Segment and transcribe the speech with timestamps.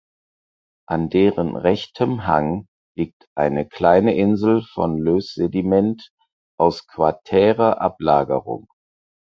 [0.89, 2.65] An deren rechtem Hang
[2.97, 6.09] liegt eine kleine Insel von Lösssediment
[6.59, 8.67] aus quartärer Ablagerung.